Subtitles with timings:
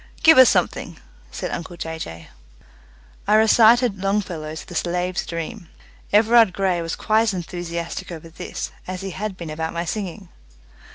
[0.23, 0.97] "Give us something,"
[1.29, 2.29] said uncle Jay Jay.
[3.27, 5.69] I recited Longfellow's "The Slave's Dream".
[6.11, 10.29] Everard Grey was quite as enthusiastic over this as he had been about my singing.